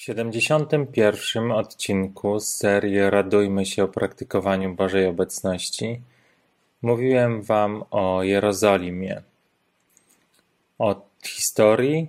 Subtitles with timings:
[0.00, 6.00] W siedemdziesiątym pierwszym odcinku z serii Radujmy się o praktykowaniu Bożej Obecności
[6.82, 9.22] mówiłem Wam o Jerozolimie,
[10.78, 12.08] o historii,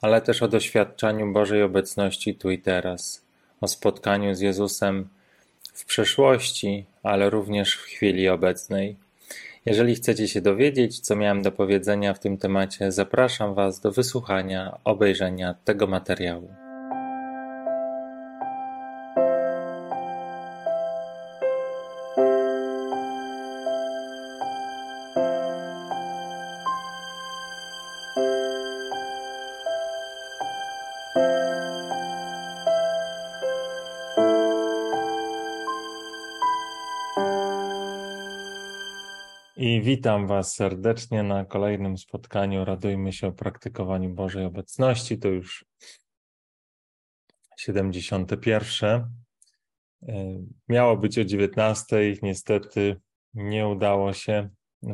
[0.00, 3.22] ale też o doświadczaniu Bożej Obecności tu i teraz,
[3.60, 5.08] o spotkaniu z Jezusem
[5.72, 8.96] w przeszłości, ale również w chwili obecnej.
[9.66, 14.78] Jeżeli chcecie się dowiedzieć, co miałem do powiedzenia w tym temacie, zapraszam Was do wysłuchania,
[14.84, 16.67] obejrzenia tego materiału.
[39.88, 42.64] Witam Was serdecznie na kolejnym spotkaniu.
[42.64, 45.18] Radujmy się o praktykowaniu Bożej Obecności.
[45.18, 45.64] To już
[47.58, 49.10] 71.
[50.08, 52.14] E, miało być o 19.
[52.22, 53.00] Niestety
[53.34, 54.48] nie udało się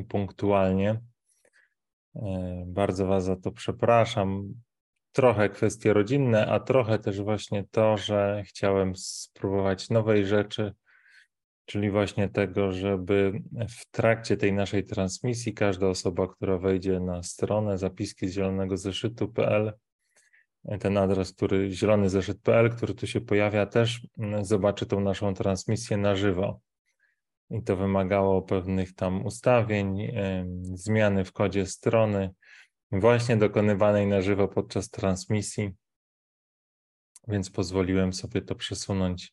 [0.09, 1.01] punktualnie.
[2.17, 4.55] E, bardzo Was za to przepraszam.
[5.13, 10.75] Trochę kwestie rodzinne, a trochę też właśnie to, że chciałem spróbować nowej rzeczy
[11.65, 17.79] czyli właśnie tego, żeby w trakcie tej naszej transmisji każda osoba, która wejdzie na stronę
[17.79, 19.73] zapiski z zielonego zeszytu.pl,
[20.81, 24.07] ten adres, który zielony zeszyt.pl, który tu się pojawia, też
[24.43, 26.61] zobaczy tą naszą transmisję na żywo.
[27.51, 30.13] I to wymagało pewnych tam ustawień,
[30.63, 32.31] zmiany w kodzie strony,
[32.93, 35.71] właśnie dokonywanej na żywo podczas transmisji,
[37.29, 39.33] więc pozwoliłem sobie to przesunąć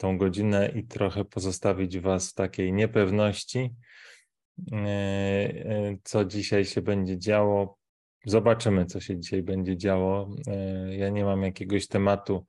[0.00, 3.74] tą godzinę i trochę pozostawić Was w takiej niepewności,
[4.72, 7.78] e, e, co dzisiaj się będzie działo.
[8.24, 10.30] Zobaczymy, co się dzisiaj będzie działo.
[10.46, 12.46] E, ja nie mam jakiegoś tematu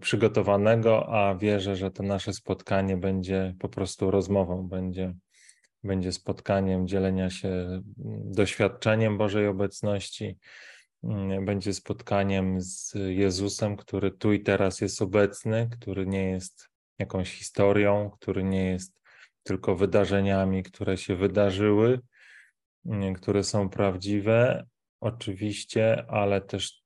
[0.00, 5.14] przygotowanego, a wierzę, że to nasze spotkanie będzie po prostu rozmową, będzie,
[5.82, 7.82] będzie spotkaniem dzielenia się mm,
[8.32, 10.38] doświadczeniem Bożej obecności,
[11.44, 18.10] będzie spotkaniem z Jezusem, który tu i teraz jest obecny, który nie jest jakąś historią,
[18.10, 19.00] który nie jest
[19.42, 22.00] tylko wydarzeniami, które się wydarzyły,
[23.16, 24.66] które są prawdziwe,
[25.00, 26.84] oczywiście, ale też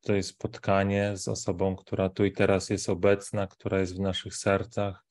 [0.00, 4.36] to jest spotkanie z osobą, która tu i teraz jest obecna, która jest w naszych
[4.36, 5.04] sercach,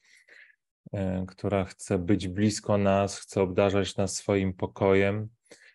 [0.93, 5.29] e, która chce być blisko nas, chce obdarzać nas swoim pokojem,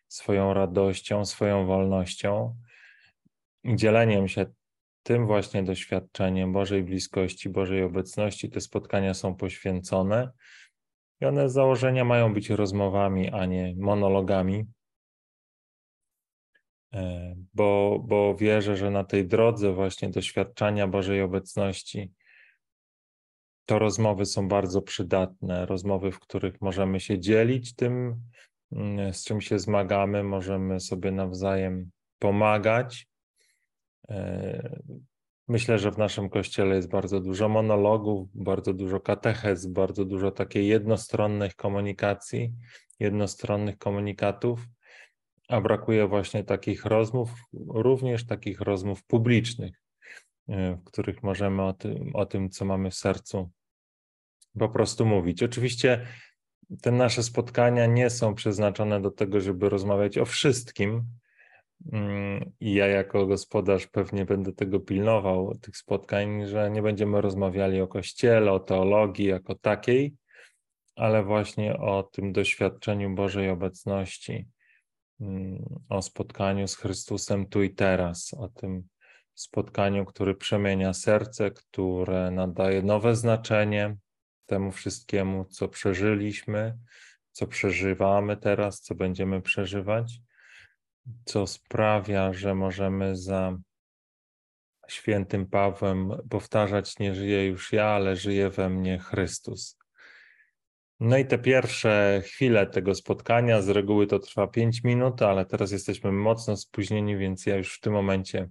[0.09, 2.57] swoją radością, swoją wolnością
[3.65, 4.47] dzieleniem się
[5.03, 10.33] tym właśnie doświadczeniem Bożej bliskości, Bożej obecności te spotkania są poświęcone
[11.21, 14.67] i one z założenia mają być rozmowami, a nie monologami,
[16.95, 22.13] e, bo, bo wierzę, że na tej drodze właśnie doświadczania Bożej obecności
[23.67, 28.23] to rozmowy są bardzo przydatne, rozmowy, w których możemy się dzielić tym,
[28.73, 33.12] mm, z czym się zmagamy, możemy sobie nawzajem pomagać
[35.49, 40.67] myślę, że w naszym kościele jest bardzo dużo monologów, bardzo dużo katechez, bardzo dużo takiej
[40.67, 42.53] jednostronnych komunikacji,
[43.01, 44.67] jednostronnych komunikatów,
[45.49, 47.31] a brakuje właśnie takich rozmów,
[47.69, 49.83] również takich rozmów publicznych,
[50.49, 53.51] e, w których możemy o tym, o tym co mamy w sercu,
[54.59, 55.43] po prostu mówić.
[55.43, 56.07] Oczywiście
[56.83, 61.05] te nasze spotkania nie są przeznaczone do tego, żeby rozmawiać o wszystkim,
[62.61, 67.89] I ja jako gospodarz pewnie będę tego pilnował, tych spotkań, że nie będziemy rozmawiali o
[67.89, 70.15] Kościele, o teologii jako takiej,
[70.97, 74.49] ale właśnie o tym doświadczeniu Bożej obecności,
[75.21, 78.83] mm, o spotkaniu z Chrystusem tu i teraz, o tym
[79.35, 83.97] spotkaniu, który przemienia serce, które nadaje nowe znaczenie
[84.47, 86.79] temu wszystkiemu, co przeżyliśmy,
[87.33, 90.21] co przeżywamy teraz, co będziemy przeżywać
[91.25, 93.59] co sprawia, że możemy za
[94.89, 99.79] świętym Pawłem powtarzać: Nie żyję już ja, ale żyje we mnie Chrystus.
[101.01, 105.73] No i te pierwsze chwile tego spotkania, z reguły to trwa 5 minut, ale teraz
[105.73, 108.49] jesteśmy mocno spóźnieni, więc ja już w tym momencie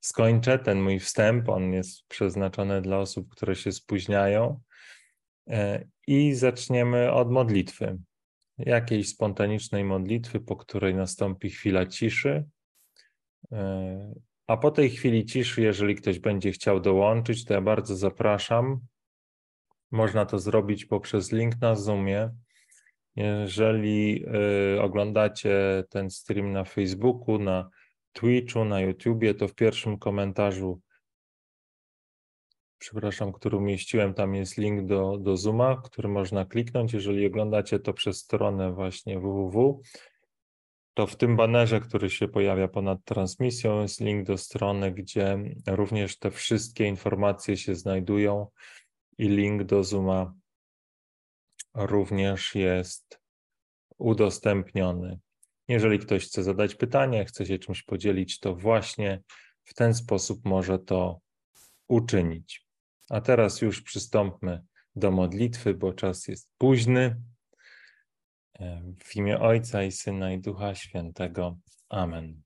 [0.00, 1.48] skończę ten mój wstęp.
[1.48, 4.60] On jest przeznaczony dla osób, które się spóźniają.
[5.48, 7.98] E, I zaczniemy od modlitwy
[8.58, 12.44] jakiejś spontanicznej modlitwy, po której nastąpi chwila ciszy.
[13.52, 14.14] E,
[14.46, 18.80] a po tej chwili ciszy, jeżeli ktoś będzie chciał dołączyć, to ja bardzo zapraszam.
[19.90, 22.30] Można to zrobić poprzez link na Zoomie.
[23.16, 24.24] Jeżeli
[24.76, 27.70] e, oglądacie ten stream na Facebooku, na
[28.12, 30.80] Twitchu, na YouTubie, to w pierwszym komentarzu
[32.78, 36.92] przepraszam, który umieściłem, tam jest link do, do Zooma, który można kliknąć.
[36.92, 39.80] Jeżeli oglądacie to przez stronę właśnie www,
[40.94, 46.18] to w tym banerze, który się pojawia ponad transmisją, jest link do strony, gdzie również
[46.18, 48.46] te wszystkie informacje się znajdują
[49.18, 50.34] i link do Zooma
[51.74, 53.20] również jest
[53.98, 55.18] udostępniony.
[55.68, 59.22] Jeżeli ktoś chce zadać pytanie, chce się czymś podzielić, to właśnie
[59.64, 61.20] w ten sposób może to
[61.88, 62.65] uczynić.
[63.10, 64.64] A teraz już przystąpmy
[64.96, 67.22] do modlitwy, bo czas jest późny.
[69.04, 71.58] W imię Ojca i Syna i Ducha Świętego.
[71.88, 72.42] Amen.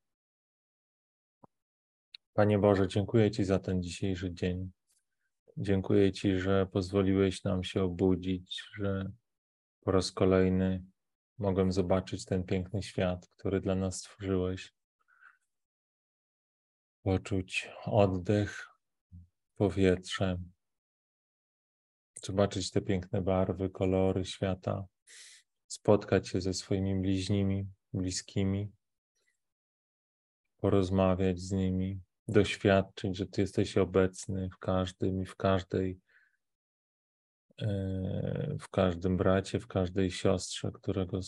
[2.33, 4.71] Panie Boże, dziękuję Ci za ten dzisiejszy dzień.
[5.57, 9.12] Dziękuję Ci, że pozwoliłeś nam się obudzić, że
[9.81, 10.85] po raz kolejny
[11.39, 14.73] mogłem zobaczyć ten piękny świat, który dla nas stworzyłeś.
[17.03, 18.69] Poczuć oddech,
[19.61, 20.39] powietrze,
[22.23, 24.85] zobaczyć te piękne barwy, kolory świata,
[25.67, 28.73] spotkać się ze swoimi bliźnimi, bliskimi,
[30.57, 36.01] porozmawiać z nimi, doświadczyć, że Ty jesteś obecny w każdym i w każdej,
[37.62, 41.21] e, w każdym bracie, w każdej siostrze, którego,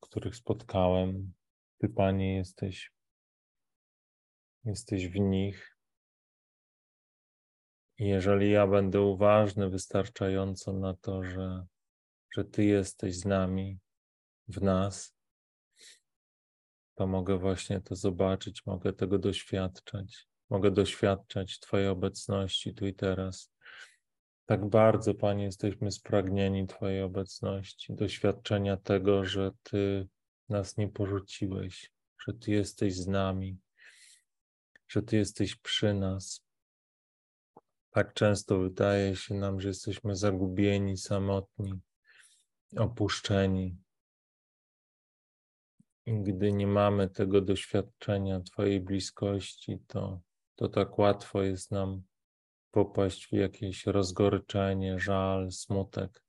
[0.00, 1.32] których spotkałem.
[1.78, 2.92] Ty, Panie, jesteś,
[4.64, 5.75] jesteś w nich.
[7.98, 11.66] I jeżeli ja będę uważny wystarczająco na to, że,
[12.34, 13.78] że Ty jesteś z nami,
[14.48, 15.16] w nas,
[16.94, 20.26] to mogę właśnie to zobaczyć, mogę tego doświadczać.
[20.50, 23.52] Mogę doświadczać Twojej obecności tu i teraz.
[24.46, 30.08] Tak bardzo, Panie, jesteśmy spragnieni Twojej obecności, doświadczenia tego, że Ty
[30.48, 31.92] nas nie porzuciłeś,
[32.26, 33.58] że Ty jesteś z nami,
[34.88, 36.45] że Ty jesteś przy nas.
[37.96, 41.72] Tak często wydaje się nam, że jesteśmy zagubieni, samotni,
[42.76, 43.76] opuszczeni,
[46.06, 50.20] i gdy nie mamy tego doświadczenia Twojej bliskości, to,
[50.56, 52.02] to tak łatwo jest nam
[52.70, 56.22] popaść w jakieś rozgoryczenie, żal, smutek.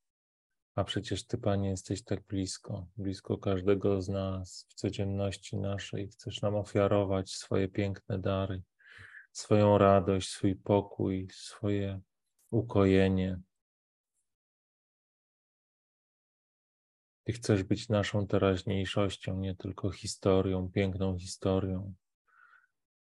[0.75, 6.07] A przecież Ty, Panie, jesteś tak blisko, blisko każdego z nas w codzienności naszej.
[6.07, 8.63] Chcesz nam ofiarować swoje piękne dary,
[9.37, 12.01] swoją radość, swój pokój, swoje
[12.51, 13.39] ukojenie,
[17.27, 21.93] Ty chcesz być naszą teraźniejszością, nie tylko historią, piękną historią,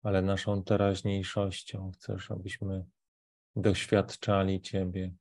[0.03, 1.91] ale naszą teraźniejszością.
[1.95, 2.85] Chcesz, abyśmy
[3.57, 5.15] doświadczali Ciebie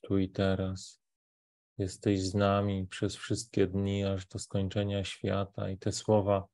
[0.00, 1.00] tu i teraz.
[1.78, 6.46] Jesteś z nami przez wszystkie dni, aż do skończenia świata, i te słowa,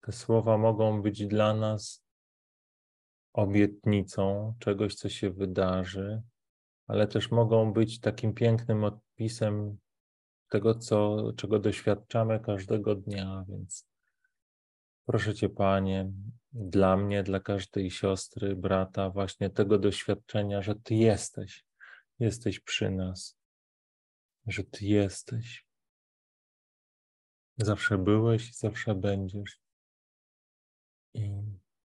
[0.00, 2.04] te słowa mogą być dla nas
[3.32, 6.22] obietnicą czegoś, co się wydarzy,
[6.86, 9.78] ale też mogą być takim pięknym odpisem
[10.48, 13.86] tego, co, czego doświadczamy każdego dnia, więc
[15.06, 16.12] proszę Cię, Panie,
[16.52, 21.64] dla mnie, dla każdej siostry, brata, właśnie tego doświadczenia, że Ty jesteś,
[22.18, 23.38] jesteś przy nas,
[24.46, 25.66] że Ty jesteś.
[27.56, 29.58] Zawsze byłeś i zawsze będziesz.
[31.14, 31.42] I,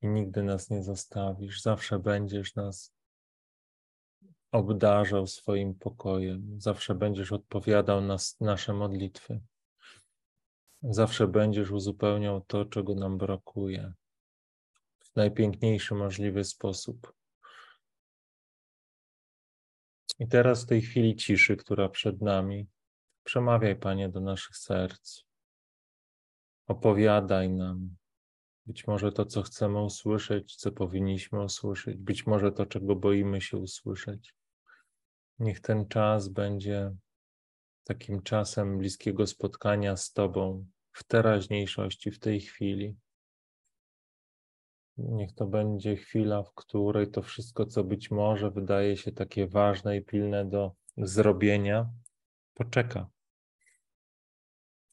[0.03, 2.95] I nigdy nas nie zostawisz, zawsze będziesz nas
[4.53, 6.61] obdarzał swoim pokojem.
[6.61, 9.41] Zawsze będziesz odpowiadał na nasze modlitwy.
[10.83, 13.93] Zawsze będziesz uzupełniał to, czego nam brakuje
[15.01, 17.13] w najpiękniejszy możliwy sposób.
[20.19, 22.69] I teraz w tej chwili ciszy, która przed nami,
[23.25, 25.23] przemawiaj, Panie, do naszych serc.
[26.67, 27.97] Opowiadaj nam
[28.67, 33.57] być może to, co chcemy usłyszeć, co powinniśmy usłyszeć, być może to, czego boimy się
[33.57, 34.35] usłyszeć.
[35.39, 36.93] Niech ten czas będzie
[37.85, 42.97] takim czasem bliskiego spotkania z Tobą w teraźniejszości, w tej chwili.
[44.97, 49.97] Niech to będzie chwila, w której to wszystko, co być może wydaje się takie ważne
[49.97, 51.91] i pilne do zrobienia,
[52.55, 53.11] poczeka.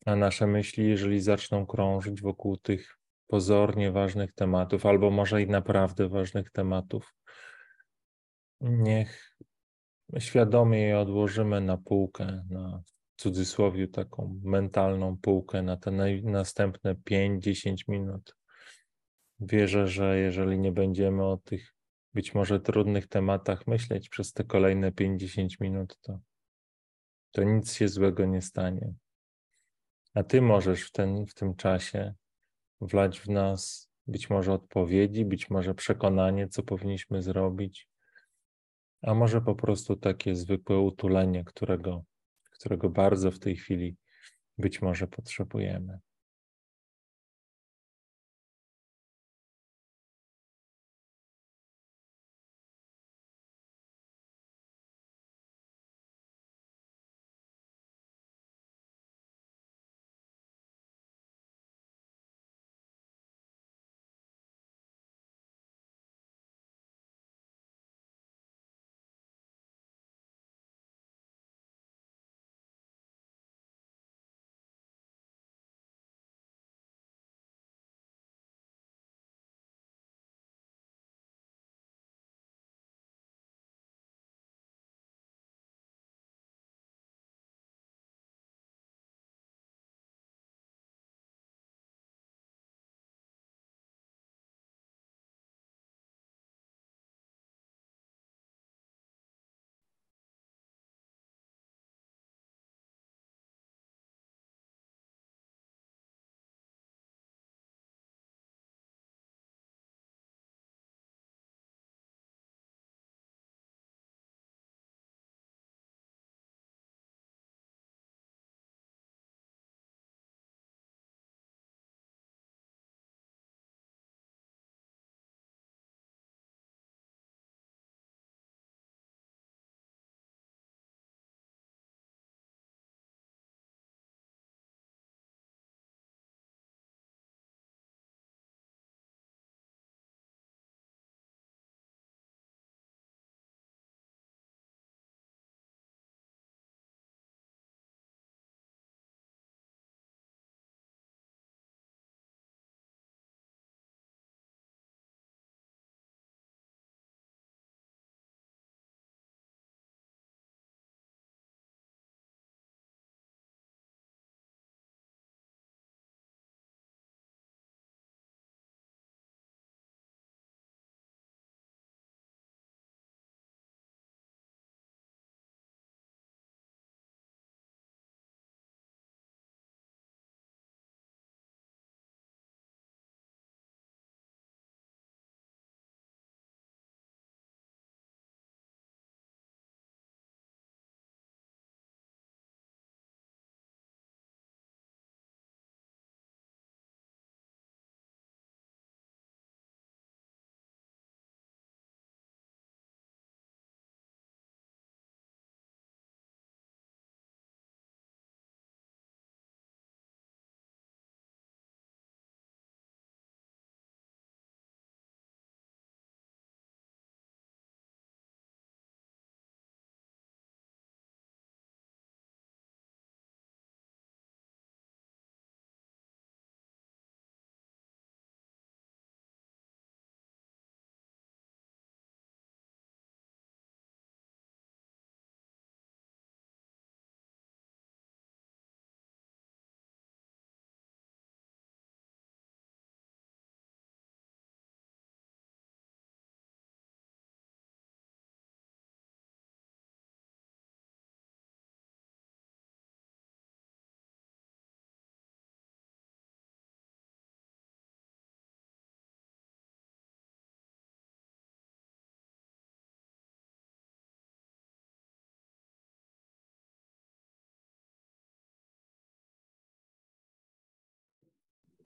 [0.06, 2.99] A nasze myśli, jeżeli zaczną krążyć wokół tych
[3.29, 7.13] pozornie ważnych tematów, albo może i naprawdę ważnych tematów,
[8.62, 9.38] niech
[10.19, 15.91] świadomie je odłożymy na półkę, na w cudzysłowie taką mentalną półkę na te
[16.24, 18.36] następne 5-10 minut.
[19.39, 21.74] Wierzę, że jeżeli nie będziemy o tych
[22.13, 26.19] być może trudnych tematach myśleć przez te kolejne 50 minut, to,
[27.31, 28.93] to nic się złego nie stanie.
[30.13, 32.13] A Ty możesz w, ten, w tym czasie
[32.81, 37.89] wlać w nas być może odpowiedzi, być może przekonanie, co powinniśmy zrobić,
[39.01, 42.03] a może po prostu takie zwykłe utulenie, którego,
[42.51, 43.95] którego bardzo w tej chwili
[44.57, 46.00] być może potrzebujemy.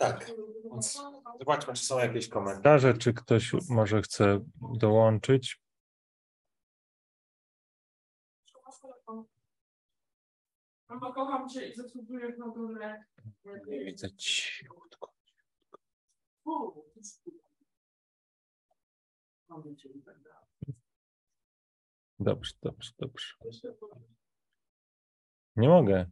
[0.03, 0.31] Tak.
[0.63, 1.01] Więc
[1.39, 4.39] zobaczmy, czy są jakieś komentarze, czy ktoś może chce
[4.77, 5.63] dołączyć.
[10.89, 13.03] Mamo, kocham cię i zasługujesz na to, że...
[13.67, 15.13] Nie widzę cichutko.
[20.05, 20.75] Tak dalej.
[22.19, 23.35] Dobrze, dobrze, dobrze.
[25.55, 26.11] Nie mogę.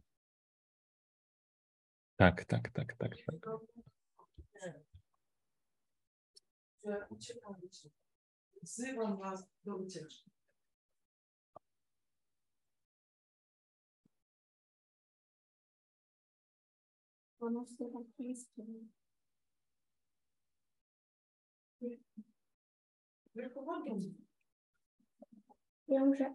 [2.22, 3.16] Tak, tak, tak, tak.
[3.16, 3.60] tak.
[6.84, 7.08] Że.
[8.62, 10.30] Wzywam was do ucieczki.
[17.40, 18.62] Ono słychać listy.
[23.34, 23.94] Wychowanie.
[25.88, 26.34] Wiem, że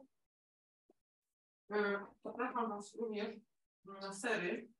[2.24, 3.39] Zapraszam was również
[3.86, 4.76] na sery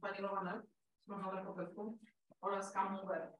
[0.00, 0.62] panierowane,
[1.04, 1.98] smażone po pysku
[2.40, 3.36] oraz camembert.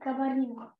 [0.00, 0.74] kabalina.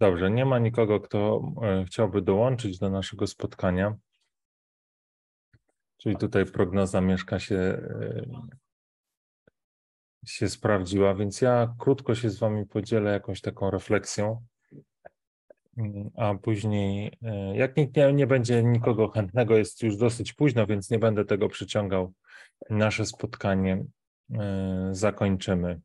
[0.00, 3.96] Dobrze, nie ma nikogo, kto e, chciałby dołączyć do naszego spotkania.
[5.96, 8.22] Czyli tutaj prognoza mieszka się, e,
[10.26, 14.42] się sprawdziła, więc ja krótko się z Wami podzielę jakąś taką refleksją,
[16.16, 20.90] a później, e, jak nikt nie, nie będzie nikogo chętnego, jest już dosyć późno, więc
[20.90, 22.12] nie będę tego przyciągał.
[22.70, 23.84] Nasze spotkanie
[24.90, 25.80] zakończymy.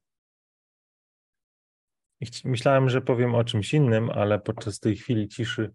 [2.46, 5.72] Myślałem, że powiem o czymś innym, ale podczas tej chwili ciszy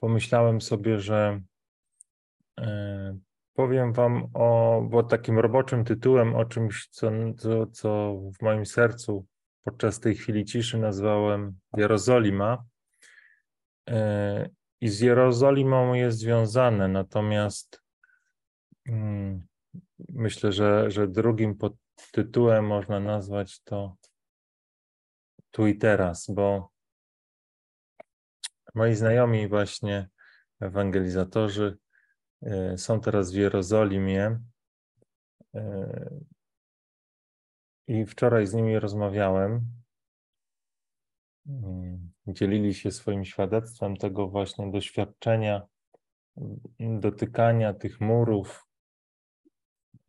[0.00, 1.40] pomyślałem sobie, że
[2.60, 3.18] e,
[3.54, 9.26] powiem Wam o, bo takim roboczym tytułem o czymś, co, co, co w moim sercu
[9.64, 12.64] podczas tej chwili ciszy nazwałem Jerozolima.
[13.88, 14.48] E,
[14.80, 17.82] I z Jerozolimą jest związane, natomiast
[18.88, 19.46] mm,
[20.08, 23.96] myślę, że, że drugim podtytułem można nazwać to
[25.50, 26.70] tu i teraz, bo
[28.74, 30.08] moi znajomi właśnie
[30.60, 31.78] ewangelizatorzy
[32.42, 34.40] e, są teraz w Jerozolimie
[35.54, 36.10] e,
[37.86, 39.66] i wczoraj z nimi rozmawiałem.
[42.26, 45.62] Mm, dzielili się swoim świadectwem tego właśnie doświadczenia,
[46.80, 48.66] dotykania tych murów,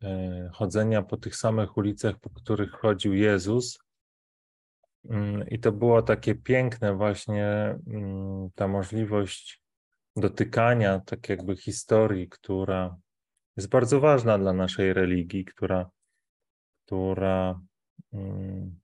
[0.02, 3.78] e, chodzenia po tych samych ulicach, po których chodził Jezus.
[5.10, 7.46] Mm, I to było takie piękne, właśnie
[7.86, 9.62] mm, ta możliwość
[10.16, 12.96] dotykania, tak jakby historii, która
[13.56, 15.90] jest bardzo ważna dla naszej religii, która,
[16.86, 17.60] która
[18.12, 18.80] mm,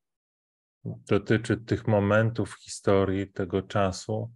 [0.85, 4.33] dotyczy tych momentów w historii, tego czasu.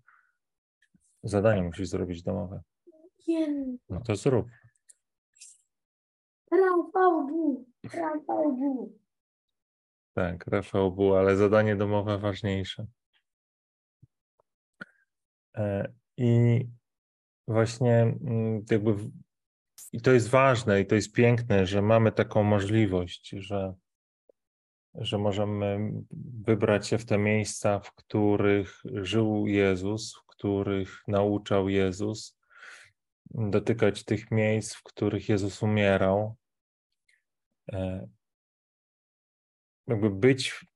[1.23, 2.63] Zadanie musisz zrobić domowe.
[3.89, 4.47] No to zrób.
[6.51, 8.99] Rafał Bu, Rafał Bu.
[10.15, 12.87] Tak, Rafał był, ale zadanie domowe ważniejsze.
[15.57, 16.61] E, I
[17.49, 18.95] właśnie mm, jakby
[19.93, 23.75] i to jest ważne i to jest piękne, że mamy taką możliwość, że,
[24.99, 25.93] że możemy
[26.45, 32.39] wybrać się w te miejsca, w których żył Jezus, w których nauczał Jezus,
[33.31, 36.37] dotykać tych miejsc, w których Jezus umierał,
[37.73, 38.09] e,
[39.87, 40.67] jakby być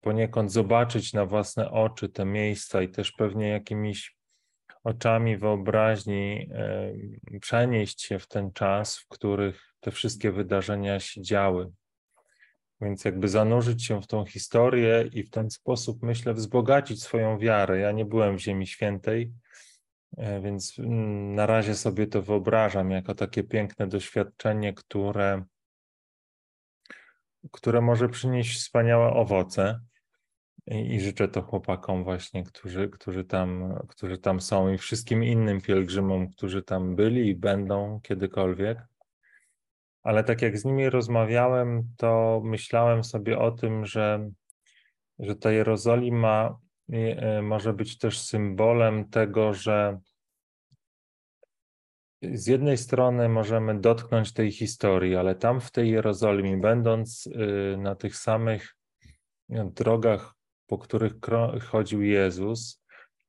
[0.00, 4.16] poniekąd, zobaczyć na własne oczy te miejsca i też pewnie jakimiś
[4.84, 6.92] oczami wyobraźni e,
[7.40, 11.72] przenieść się w ten czas, w których te wszystkie wydarzenia się działy.
[12.82, 17.78] Więc jakby zanurzyć się w tą historię i w ten sposób, myślę, wzbogacić swoją wiarę.
[17.78, 19.32] Ja nie byłem w Ziemi Świętej,
[20.16, 25.44] e, więc mm, na razie sobie to wyobrażam jako takie piękne doświadczenie, które
[27.50, 29.80] które może przynieść wspaniałe owoce.
[30.66, 35.60] I, I, życzę to chłopakom właśnie, którzy, którzy, tam, którzy tam są i wszystkim innym
[35.60, 38.78] pielgrzymom, którzy tam byli i będą kiedykolwiek.
[40.02, 44.30] Ale tak jak z nimi rozmawiałem, to myślałem sobie o tym, że,
[45.18, 46.58] że ta Jerozolima
[46.92, 49.98] e, może być też symbolem tego, że
[52.22, 57.94] z jednej strony możemy dotknąć tej historii, ale tam w tej Jerozolimie, będąc y, na
[57.94, 58.76] tych samych
[59.48, 60.34] drogach,
[60.66, 61.12] po których
[61.68, 62.82] chodził Jezus,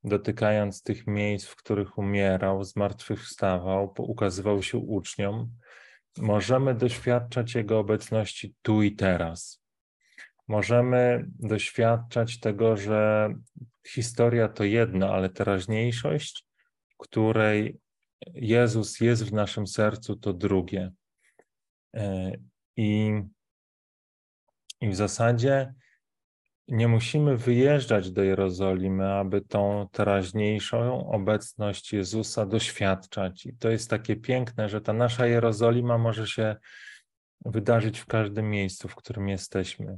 [0.03, 5.51] dotykając tych miejsc, w których umierał, zmartwychwstawał, ukazywał się uczniom,
[6.17, 9.63] możemy doświadczać Jego obecności tu i teraz.
[10.47, 13.34] Możemy doświadczać tego, że
[13.88, 16.45] historia to jedno, ale teraźniejszość,
[16.97, 17.80] której
[18.34, 20.91] Jezus jest w naszym sercu, to drugie.
[21.95, 22.32] E,
[22.78, 23.12] I,
[24.82, 25.73] I w zasadzie
[26.67, 33.45] nie musimy wyjeżdżać do Jerozolimy, aby tą teraźniejszą obecność Jezusa doświadczać.
[33.45, 36.56] I to jest takie piękne, że ta nasza Jerozolima może się
[37.45, 39.97] wydarzyć w każdym miejscu, w którym jesteśmy.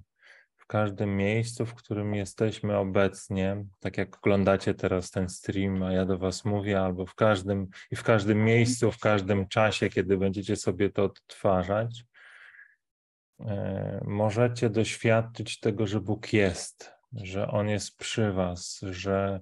[0.58, 6.06] W każdym miejscu, w którym jesteśmy obecnie, tak jak oglądacie teraz ten stream, a ja
[6.06, 10.56] do Was mówię, albo w każdym i w każdym miejscu, w każdym czasie, kiedy będziecie
[10.56, 12.06] sobie to odtwarzać,
[14.06, 19.40] możecie doświadczyć tego, że Bóg jest, że On jest przy Was, że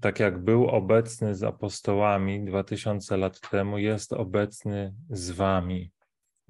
[0.00, 5.92] tak jak był obecny z apostołami 2000 lat temu, jest obecny z Wami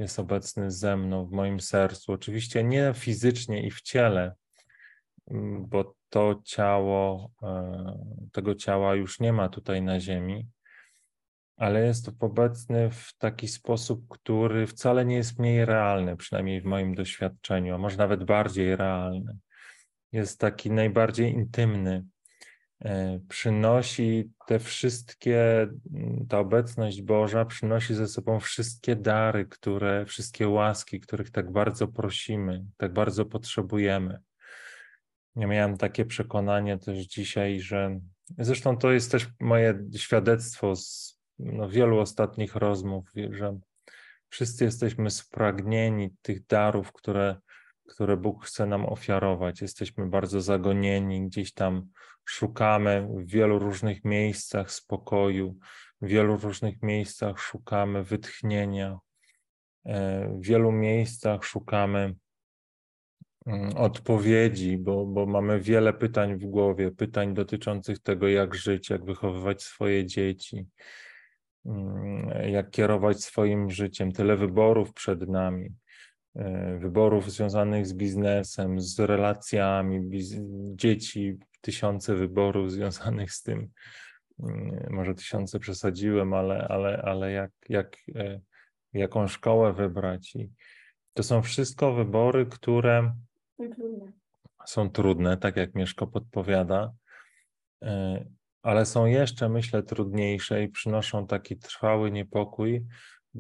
[0.01, 2.13] jest obecny ze mną w moim sercu.
[2.13, 4.35] Oczywiście nie fizycznie i w ciele,
[5.61, 10.49] bo to ciało, e, tego ciała już nie ma tutaj na Ziemi,
[11.61, 16.95] ale jest obecny w taki sposób, który wcale nie jest mniej realny, przynajmniej w moim
[16.95, 19.39] doświadczeniu, a może nawet bardziej realny.
[20.13, 22.05] Jest taki najbardziej intymny.
[22.85, 30.49] e, przynosi te wszystkie, mm, ta obecność Boża przynosi ze sobą wszystkie dary, które, wszystkie
[30.49, 34.19] łaski, których tak bardzo prosimy, tak bardzo potrzebujemy.
[35.37, 38.01] Ja miałem takie przekonanie też dzisiaj, że
[38.39, 43.59] zresztą to jest też moje świadectwo z no, wielu ostatnich rozmów, że
[44.29, 47.37] wszyscy jesteśmy spragnieni tych darów, które,
[47.89, 49.63] które Bóg chce nam ofiarować.
[49.63, 51.89] Jesteśmy bardzo zagonieni, gdzieś tam
[52.25, 55.59] szukamy w wielu różnych miejscach spokoju,
[56.03, 58.99] w wielu różnych miejscach szukamy wytchnienia,
[59.85, 62.15] e, w wielu miejscach szukamy
[63.47, 69.05] mm, odpowiedzi, bo, bo mamy wiele pytań w głowie, pytań dotyczących tego, jak żyć, jak
[69.05, 70.67] wychowywać swoje dzieci,
[72.47, 74.13] jak kierować swoim życiem.
[74.13, 75.75] Tyle wyborów przed nami,
[76.37, 80.37] e, wyborów związanych z biznesem, z relacjami, biz
[80.75, 83.69] dzieci, tysiące wyborów związanych z tym.
[84.43, 88.41] Mm, może tysiące przesadziłem, ale, ale, ale jak, jak, e,
[88.93, 90.37] jaką szkołę wybrać.
[90.37, 90.51] I
[91.15, 93.15] to są wszystko wybory, które
[94.67, 96.93] są trudne, tak jak Mieszko podpowiada.
[98.63, 102.87] Ale są jeszcze, myślę, trudniejsze i przynoszą taki trwały niepokój,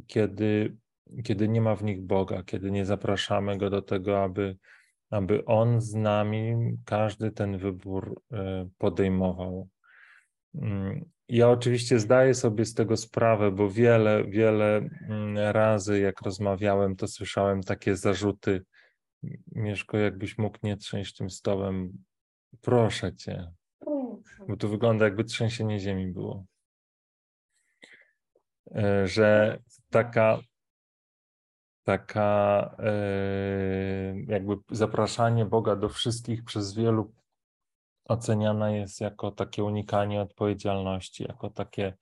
[0.06, 0.76] kiedy,
[1.24, 4.56] kiedy nie ma w nich Boga, kiedy nie zapraszamy Go do tego, aby,
[5.10, 9.68] aby On z nami każdy ten wybór e, podejmował.
[10.54, 14.76] Mm, ja oczywiście zdaję sobie z tego sprawę, bo wiele, wiele
[15.08, 18.64] mm, razy, jak rozmawiałem, to słyszałem takie zarzuty.
[19.52, 21.92] Mieszko, jakbyś mógł nie trzęść tym stołem,
[22.60, 23.52] proszę cię,
[24.50, 26.44] bo to wygląda jakby trzęsienie ziemi było.
[28.74, 29.58] E, że
[29.90, 30.40] taka,
[31.84, 32.92] taka e,
[34.26, 37.12] jakby zapraszanie Boga do wszystkich przez wielu
[38.04, 41.94] oceniana jest jako takie unikanie odpowiedzialności, jako takie,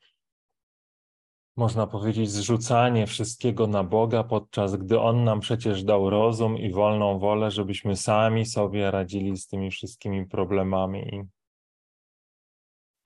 [1.57, 7.19] można powiedzieć, zrzucanie wszystkiego na Boga, podczas gdy On nam przecież dał rozum i wolną
[7.19, 11.29] wolę, żebyśmy sami sobie radzili z tymi wszystkimi problemami.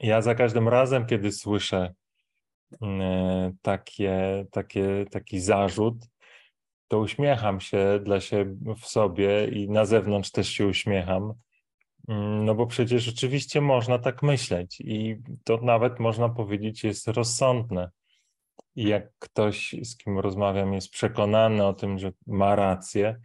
[0.02, 1.94] Ja za każdym razem, kiedy słyszę
[2.80, 5.94] mm, takie, takie, taki zarzut,
[6.88, 11.32] to uśmiecham się dla siebie w sobie i na zewnątrz też się uśmiecham.
[12.08, 17.90] Mm, no bo przecież rzeczywiście można tak myśleć i to nawet można powiedzieć jest rozsądne.
[18.76, 23.20] I jak ktoś, z kim rozmawiam, jest przekonany o tym, że ma rację,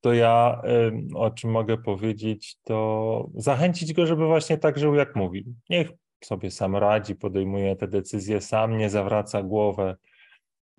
[0.00, 0.62] to ja
[1.14, 5.44] o czym mogę powiedzieć, to zachęcić go, żeby właśnie tak żył, jak mówi.
[5.70, 5.90] Niech
[6.24, 9.96] sobie sam radzi, podejmuje te decyzje sam, nie zawraca głowę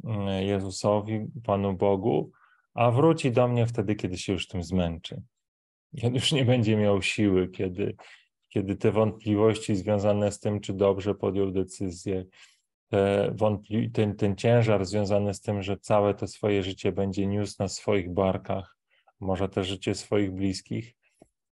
[0.03, 2.31] mm, Jezusowi, Panu Bogu,
[2.73, 5.21] a wróci do mnie wtedy, kiedy się już tym zmęczy.
[5.97, 7.95] Kiedy już nie będzie miał siły, kiedy,
[8.49, 12.25] kiedy te wątpliwości związane z tym, czy dobrze podjął decyzję,
[12.89, 17.55] te wątpli- ten, ten ciężar związany z tym, że całe to swoje życie będzie niósł
[17.59, 18.76] na swoich barkach,
[19.19, 20.93] może też życie swoich bliskich,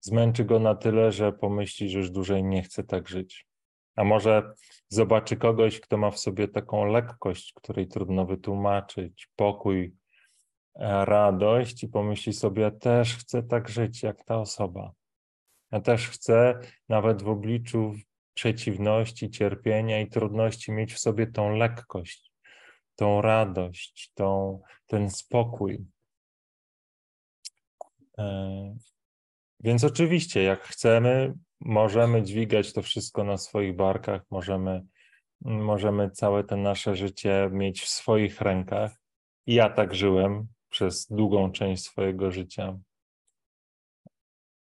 [0.02, 3.48] zmęczy go na tyle, że pomyśli, że już dłużej nie chce tak żyć.
[3.96, 4.54] A może
[4.90, 9.96] zobaczy kogoś, kto ma w sobie taką lekkość, której trudno wytłumaczyć, pokój,
[10.76, 14.92] e, radość i pomyśli sobie, też chcę tak żyć jak ta osoba.
[15.72, 17.94] Ja też chcę nawet w obliczu
[18.34, 22.32] przeciwności, cierpienia i trudności mieć w sobie tą lekkość,
[22.96, 25.86] tą radość, tą, ten spokój.
[28.18, 28.76] E,
[29.60, 34.86] więc oczywiście, jak chcemy, możemy dźwigać to wszystko na swoich barkach, możemy,
[35.42, 38.92] możemy całe to nasze życie mieć w swoich rękach.
[39.48, 42.80] Ja tak żyłem przez długą część swojego życia.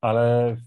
[0.02, 0.58] Ale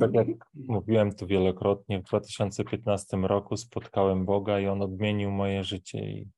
[0.00, 5.98] tak jak mówiłem tu wielokrotnie, w 2015 roku spotkałem Boga i On odmienił moje życie.
[5.98, 6.28] I,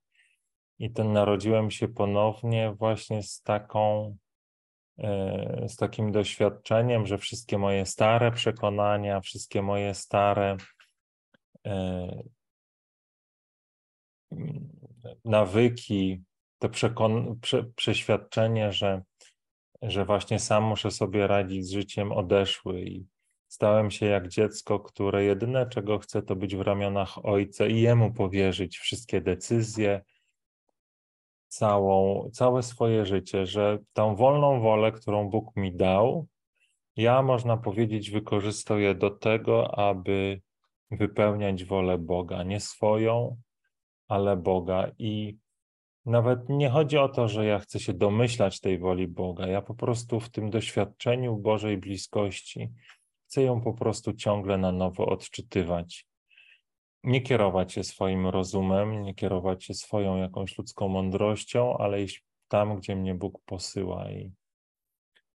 [0.78, 4.16] i ten narodziłem się ponownie właśnie z taką
[5.68, 10.56] z takim doświadczeniem, że wszystkie moje stare przekonania, wszystkie moje stare
[11.66, 12.22] e,
[15.24, 16.22] nawyki,
[16.58, 19.02] to przekon- prze- przeświadczenie, że,
[19.82, 23.06] że właśnie sam muszę sobie radzić z życiem, odeszły i
[23.48, 28.12] stałem się jak dziecko, które jedyne czego chce, to być w ramionach ojca i jemu
[28.12, 30.02] powierzyć wszystkie decyzje,
[31.52, 36.26] całą, całe swoje życie, że tą wolną wolę, którą Bóg mi dał,
[36.96, 40.40] ja można powiedzieć, wykorzystał je do tego, aby
[40.90, 43.36] wypełniać wolę Boga, nie swoją,
[44.08, 44.90] ale Boga.
[44.98, 45.36] I
[46.06, 49.46] nawet nie chodzi o to, że ja chcę się domyślać tej woli Boga.
[49.46, 52.72] Ja po prostu w tym doświadczeniu Bożej bliskości
[53.26, 56.06] chcę ją po prostu ciągle na nowo odczytywać.
[57.04, 62.76] Nie kierować się swoim rozumem, nie kierować się swoją jakąś ludzką mądrością, ale iść tam,
[62.76, 64.10] gdzie mnie Bóg posyła.
[64.10, 64.32] I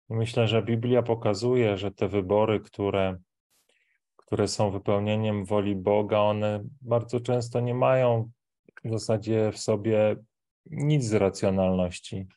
[0.10, 3.18] myślę, że Biblia pokazuje, że te wybory, które,
[4.16, 8.32] które są wypełnieniem woli Boga, one bardzo często nie mają
[8.84, 10.16] w zasadzie w sobie
[10.66, 12.28] nic z racjonalności,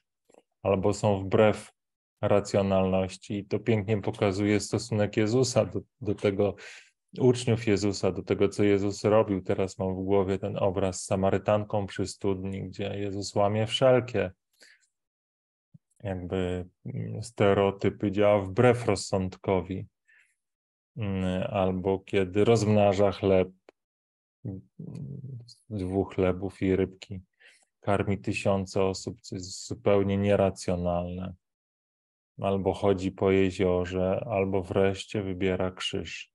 [0.63, 1.73] albo są wbrew
[2.21, 3.39] racjonalności.
[3.39, 6.55] I to pięknie pokazuje stosunek Jezusa do, do tego,
[7.19, 9.43] uczniów Jezusa, do tego, co Jezus robił.
[9.43, 14.31] Teraz mam w głowie ten obraz z Samarytanką przy studni, gdzie Jezus łamie wszelkie
[16.03, 19.87] jakby mm, stereotypy, działa wbrew rozsądkowi.
[20.97, 23.49] Mm, albo kiedy rozmnaża chleb,
[24.45, 24.61] mm,
[25.71, 27.21] dwóch chlebów i rybki,
[27.81, 31.35] karmi tysiące osób, co jest zupełnie nieracjonalne
[32.41, 36.33] albo chodzi po jeziorze, albo wreszcie wybiera krzyż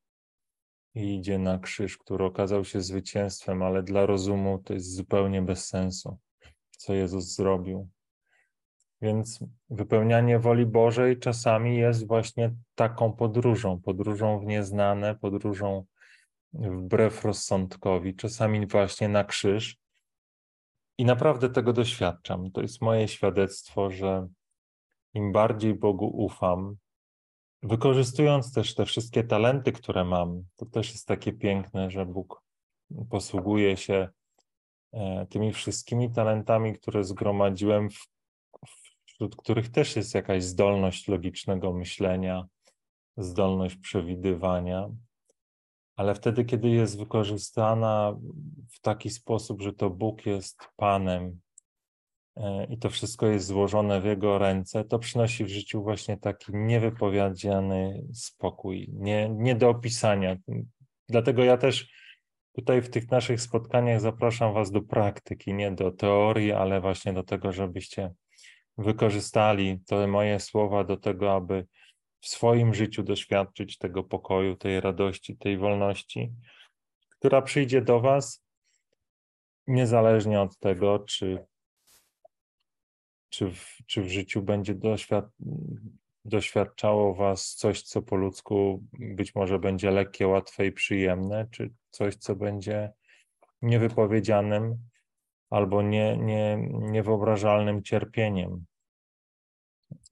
[0.95, 5.67] i idzie na krzyż, który okazał się zwycięstwem, ale dla rozumu to jest zupełnie bez
[5.67, 6.17] sensu,
[6.77, 7.89] co Jezus zrobił.
[9.01, 15.85] Więc wypełnianie woli Bożej czasami jest właśnie taką podróżą, podróżą w nieznane, podróżą
[16.53, 19.77] wbrew rozsądkowi, czasami właśnie na krzyż.
[20.97, 22.51] I naprawdę tego doświadczam.
[22.51, 24.27] To jest moje świadectwo, że
[25.13, 26.75] im bardziej Bogu ufam,
[27.65, 32.43] wykorzystując też te wszystkie talenty, które mam, to też jest takie piękne, że Bóg
[33.09, 34.09] posługuje się
[34.93, 37.89] e, tymi wszystkimi talentami, które zgromadziłem,
[39.05, 42.45] wśród których też jest jakaś zdolność logicznego myślenia,
[43.17, 44.89] zdolność przewidywania,
[45.95, 48.15] ale wtedy, kiedy jest wykorzystana
[48.71, 51.39] w taki sposób, że to Bóg jest Panem,
[52.69, 58.07] i to wszystko jest złożone w jego ręce, to przynosi w życiu właśnie taki niewypowiedziany
[58.13, 60.35] spokój, nie, nie do opisania.
[61.09, 61.91] Dlatego ja też
[62.55, 67.23] tutaj w tych naszych spotkaniach zapraszam Was do praktyki, nie do teorii, ale właśnie do
[67.23, 68.13] tego, żebyście
[68.77, 71.67] wykorzystali te moje słowa do tego, aby
[72.21, 76.33] w swoim życiu doświadczyć tego pokoju, tej radości, tej wolności,
[77.09, 78.45] która przyjdzie do Was
[79.67, 81.45] niezależnie od tego, czy
[83.35, 85.25] czy w, czy w życiu będzie doświad
[86.25, 92.15] doświadczało Was coś, co po ludzku być może będzie lekkie, łatwe i przyjemne, czy coś,
[92.15, 92.93] co będzie
[93.61, 94.77] niewypowiedzianym
[95.49, 98.65] albo nie, nie, niewyobrażalnym cierpieniem.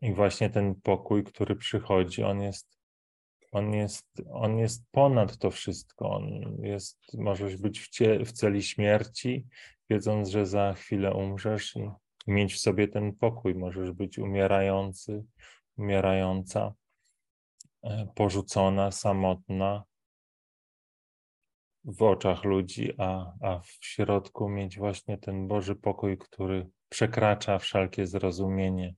[0.02, 2.80] I właśnie ten pokój, który przychodzi, on jest,
[3.52, 6.10] on jest, on jest ponad to wszystko.
[6.10, 9.48] On jest, możesz być w, cie, w celi śmierci,
[9.90, 11.90] wiedząc, że za chwilę umrzesz i
[12.28, 13.56] mieć w sobie ten pokój.
[13.56, 15.24] Możesz być umierający,
[15.78, 16.74] umierająca,
[17.84, 19.84] e, porzucona, samotna
[21.86, 28.08] w oczach ludzi, a, a w środku mieć właśnie ten Boży pokój, który przekracza wszelkie
[28.08, 28.96] zrozumienie.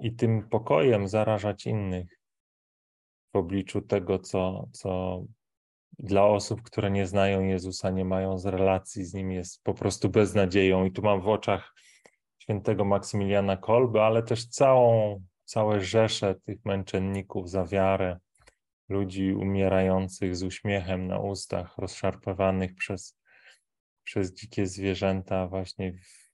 [0.00, 2.20] I tym pokojem zarażać innych
[3.32, 5.22] w obliczu tego, co, co
[5.98, 10.08] dla osób, które nie znają Jezusa, nie mają z relacji z Nim, jest po prostu
[10.08, 10.84] beznadzieją.
[10.84, 11.74] I tu mam w oczach
[12.46, 18.18] świętego Maksymiliana Kolby, ale też całą, całe rzesze tych męczenników za wiarę,
[18.88, 23.18] ludzi umierających z uśmiechem na ustach, rozszarpowanych przez,
[24.04, 26.30] przez dzikie zwierzęta, właśnie w,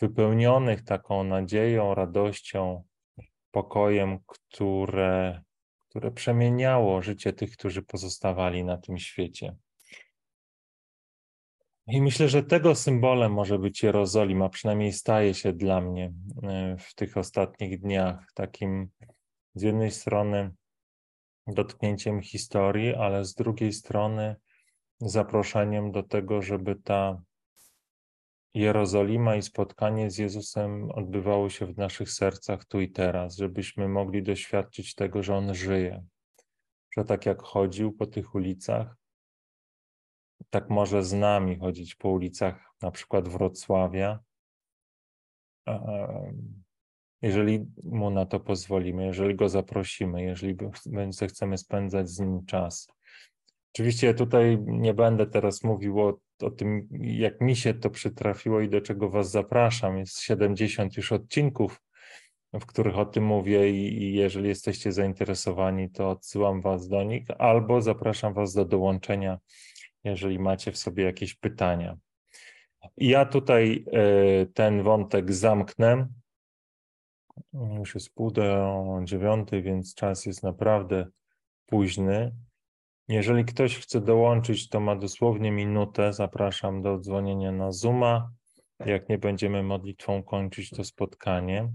[0.00, 2.84] wypełnionych taką nadzieją, radością,
[3.50, 5.42] pokojem, które,
[5.78, 9.56] które przemieniało życie tych, którzy pozostawali na tym świecie.
[11.86, 16.94] I myślę, że tego symbolem może być Jerozolima, przynajmniej staje się dla mnie e, w
[16.94, 18.88] tych ostatnich dniach takim
[19.54, 20.54] z jednej strony
[21.46, 24.36] dotknięciem historii, ale z drugiej strony
[25.00, 27.22] zaproszeniem do tego, żeby ta
[28.54, 34.22] Jerozolima i spotkanie z Jezusem odbywało się w naszych sercach tu i teraz, żebyśmy mogli
[34.22, 36.04] doświadczyć tego, że On żyje,
[36.96, 38.96] że tak jak chodził po tych ulicach,
[40.54, 44.18] tak może z nami chodzić po ulicach na przykład Wrocławia,
[47.22, 50.56] jeżeli mu na to pozwolimy, jeżeli go zaprosimy, jeżeli
[51.28, 52.88] chcemy spędzać z nim czas.
[53.72, 58.68] Oczywiście tutaj nie będę teraz mówił o, o tym, jak mi się to przytrafiło i
[58.68, 59.98] do czego Was zapraszam.
[59.98, 61.82] Jest 70 już odcinków,
[62.52, 67.26] w których o tym mówię, i, i jeżeli jesteście zainteresowani, to odsyłam Was do nich,
[67.38, 69.38] albo zapraszam Was do dołączenia
[70.04, 71.96] jeżeli macie w sobie jakieś pytania.
[72.96, 76.08] Ja tutaj e, ten wątek zamknę
[77.52, 81.06] Już jest pół do dziewiątej, więc czas jest naprawdę
[81.66, 82.34] późny.
[83.08, 86.12] Jeżeli ktoś chce dołączyć, to ma dosłownie minutę.
[86.12, 88.30] Zapraszam do dzwonienia na Zooma.
[88.86, 91.72] Jak nie będziemy modlitwą kończyć to spotkanie.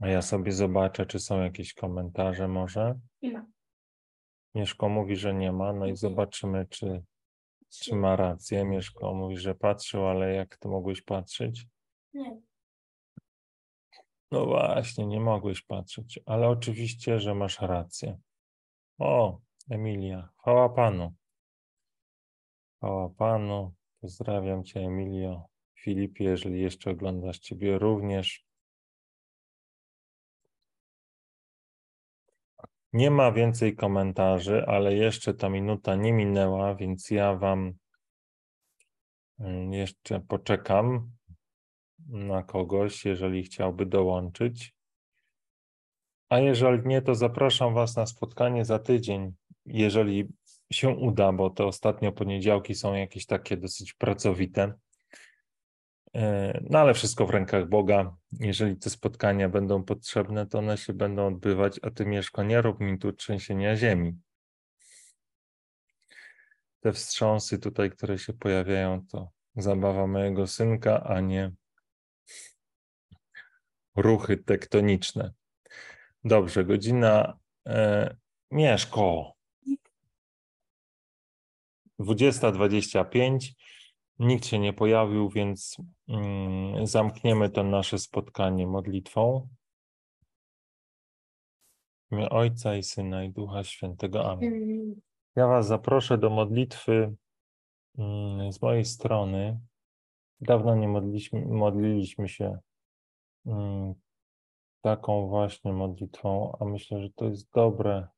[0.00, 2.98] A ja sobie zobaczę, czy są jakieś komentarze może.
[3.22, 3.46] Nie ma.
[4.54, 7.02] Mieszko mówi, że nie ma, no i zobaczymy, czy,
[7.68, 8.64] czy ma rację.
[8.64, 11.66] Mieszko mówi, że patrzył, ale jak ty mogłeś patrzeć?
[12.14, 12.40] Nie.
[14.30, 18.18] No właśnie, nie mogłeś patrzeć, ale oczywiście, że masz rację.
[18.98, 19.38] O,
[19.70, 21.14] Emilia, chwała Panu.
[22.76, 23.74] Chwała Panu.
[24.00, 25.48] Pozdrawiam Cię, Emilio.
[25.74, 28.43] Filipie, jeżeli jeszcze oglądasz Ciebie również.
[32.94, 37.72] Nie ma więcej komentarzy, ale jeszcze ta minuta nie minęła, więc ja Wam
[39.38, 41.10] mm, jeszcze poczekam
[42.06, 44.74] na kogoś, jeżeli chciałby dołączyć.
[46.28, 49.32] A jeżeli nie, to zapraszam Was na spotkanie za tydzień,
[49.66, 50.28] jeżeli
[50.72, 54.72] się uda, bo te ostatnio poniedziałki są jakieś takie dosyć pracowite.
[56.14, 58.16] E, no ale wszystko w rękach Boga.
[58.32, 62.80] Jeżeli te spotkania będą potrzebne, to one się będą odbywać, a Ty, Mieszko, nie rób
[62.80, 64.18] mi tu trzęsienia ziemi.
[66.80, 71.52] Te wstrząsy tutaj, które się pojawiają, to zabawa mojego synka, a nie
[73.96, 75.32] ruchy tektoniczne.
[76.24, 78.16] Dobrze, godzina e,
[78.50, 79.34] Mieszko.
[82.00, 83.38] 20.25.
[84.18, 85.76] Nikt się nie pojawił, więc
[86.08, 89.48] mm, zamkniemy to nasze spotkanie modlitwą.
[92.30, 94.30] Ojca i Syna i Ducha Świętego.
[94.30, 94.94] Amen.
[95.36, 97.14] Ja Was zaproszę do modlitwy
[97.98, 99.60] mm, z mojej strony.
[100.40, 102.58] Dawno nie modliliśmy, modliliśmy się
[103.46, 103.94] mm,
[104.80, 108.08] taką właśnie modlitwą, a myślę, że to jest dobre.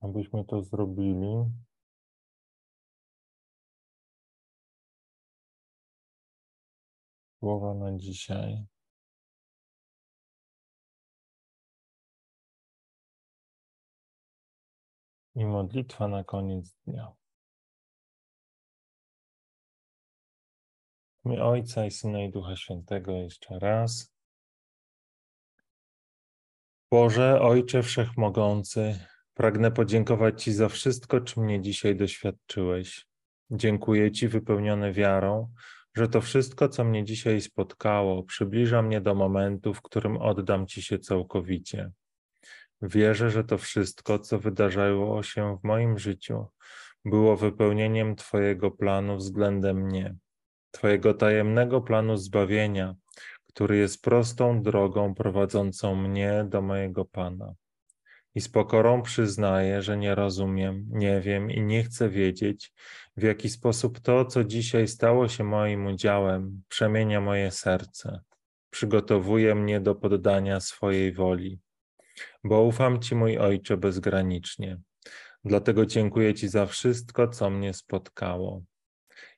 [0.00, 1.44] Abyśmy to zrobili.
[7.38, 8.66] Słowa na dzisiaj.
[15.34, 17.12] I modlitwa na koniec dnia.
[21.24, 24.12] Imię Ojca i Syna i Ducha Świętego jeszcze raz.
[26.90, 29.06] Boże, Ojcze Wszechmogący,
[29.38, 33.06] pragnę podziękować Ci za wszystko, czym mnie dzisiaj doświadczyłeś.
[33.50, 35.52] Dziękuję Ci wypełniony wiarą,
[35.96, 40.82] że to wszystko, co mnie dzisiaj spotkało, przybliża mnie do momentu, w którym oddam Ci
[40.82, 41.90] się całkowicie.
[42.82, 46.46] Wierzę, że to wszystko, co wydarzało się w moim życiu,
[47.04, 50.16] było wypełnieniem Twojego planu względem mnie,
[50.70, 52.94] Twojego tajemnego planu zbawienia,
[53.46, 57.54] który jest prostą drogą prowadzącą mnie do mojego Pana.
[58.38, 62.72] I z pokorą przyznaję, że nie rozumiem, nie wiem i nie chcę wiedzieć,
[63.16, 68.20] w jaki sposób to, co dzisiaj stało się moim udziałem, przemienia moje serce,
[68.70, 71.60] przygotowuje mnie do poddania swojej woli.
[72.44, 74.80] Bo ufam Ci, mój Ojcze, bezgranicznie.
[75.44, 78.62] Dlatego dziękuję Ci za wszystko, co mnie spotkało.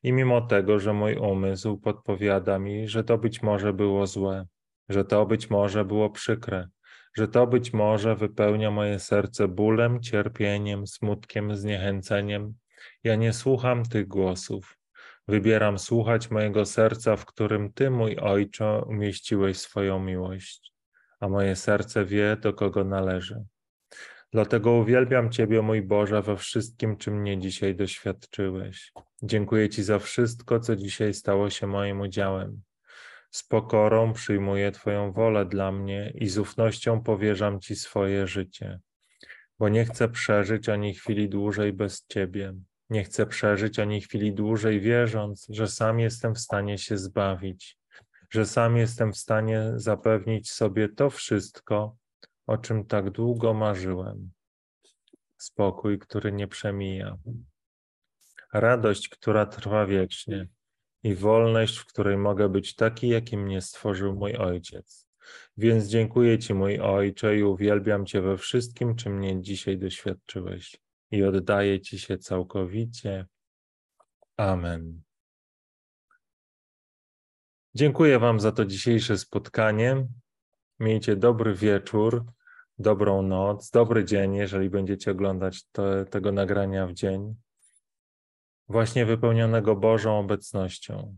[0.02, 4.46] I mimo tego, że mój umysł podpowiada mi, że to być może było złe,
[4.88, 6.68] że to być może było przykre,
[7.16, 12.54] że to być może wypełnia moje serce bólem, cierpieniem, smutkiem, zniechęceniem,
[13.04, 14.76] ja nie słucham tych głosów.
[15.28, 20.72] Wybieram słuchać mojego serca, w którym Ty, mój Ojcze, umieściłeś swoją miłość,
[21.20, 23.44] a moje serce wie, do kogo należy.
[24.32, 28.92] Dlatego uwielbiam Ciebie, mój Boże, we wszystkim, czym mnie dzisiaj doświadczyłeś.
[29.22, 32.62] Dziękuję Ci za wszystko, co dzisiaj stało się moim udziałem.
[33.30, 38.80] Z pokorą przyjmuję Twoją wolę dla mnie i z ufnością powierzam Ci swoje życie,
[39.58, 42.54] bo nie chcę przeżyć ani chwili dłużej bez Ciebie.
[42.90, 47.78] Nie chcę przeżyć ani chwili dłużej, wierząc, że sam jestem w stanie się zbawić,
[48.30, 51.96] że sam jestem w stanie zapewnić sobie to wszystko,
[52.46, 54.30] o czym tak długo marzyłem.
[55.38, 57.16] Spokój, który nie przemija.
[58.52, 60.48] Radość, która trwa wiecznie
[61.02, 65.10] i wolność, w której mogę być taki, jakim mnie stworzył mój Ojciec.
[65.56, 70.76] Więc dziękuję Ci, mój Ojcze, i uwielbiam Cię we wszystkim, czym mnie dzisiaj doświadczyłeś.
[71.10, 73.26] I oddaję Ci się całkowicie.
[74.36, 75.02] Amen.
[77.74, 80.06] Dziękuję Wam za to dzisiejsze spotkanie.
[80.80, 82.24] Miejcie dobry wieczór,
[82.78, 87.34] dobrą noc, dobry dzień, jeżeli będziecie oglądać te, tego nagrania w dzień.
[88.70, 91.16] Właśnie wypełnionego Bożą obecnością.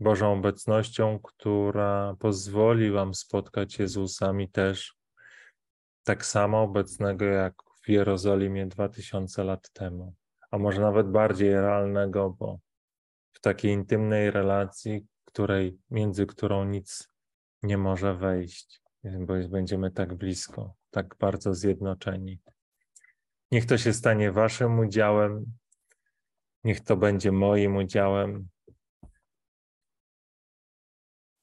[0.00, 4.96] Bożą obecnością, która pozwoli Wam spotkać Jezusa, mi też,
[6.04, 7.54] tak samo obecnego jak
[7.84, 10.14] w Jerozolimie 2000 lat temu,
[10.50, 12.58] a może nawet bardziej realnego, bo
[13.32, 17.08] w takiej intymnej relacji, której, między którą nic
[17.62, 22.40] nie może wejść, bo będziemy tak blisko, tak bardzo zjednoczeni.
[23.52, 25.44] Niech to się stanie Waszym udziałem,
[26.64, 28.48] niech to będzie moim udziałem,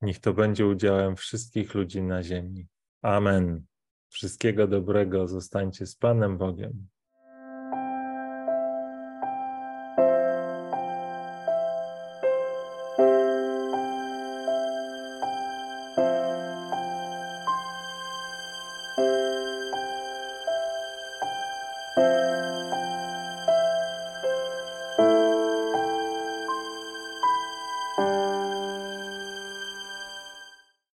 [0.02, 2.68] niech to będzie udziałem wszystkich ludzi na ziemi.
[3.02, 3.66] Amen.
[4.10, 6.88] Wszystkiego dobrego, zostańcie z Panem Bogiem.